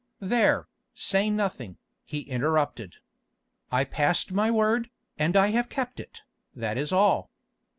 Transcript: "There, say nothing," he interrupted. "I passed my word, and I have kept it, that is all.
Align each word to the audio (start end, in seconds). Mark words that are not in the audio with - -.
"There, 0.19 0.67
say 0.95 1.29
nothing," 1.29 1.77
he 2.03 2.21
interrupted. 2.21 2.95
"I 3.71 3.83
passed 3.83 4.31
my 4.31 4.49
word, 4.49 4.89
and 5.19 5.37
I 5.37 5.49
have 5.51 5.69
kept 5.69 5.99
it, 5.99 6.23
that 6.55 6.75
is 6.75 6.91
all. 6.91 7.29